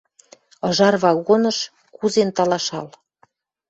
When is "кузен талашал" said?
1.97-2.87